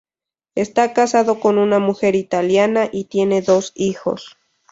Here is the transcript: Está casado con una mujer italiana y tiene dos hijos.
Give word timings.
Está 0.55 0.93
casado 0.93 1.39
con 1.39 1.59
una 1.59 1.77
mujer 1.77 2.15
italiana 2.15 2.89
y 2.91 3.03
tiene 3.03 3.43
dos 3.43 3.71
hijos. 3.75 4.35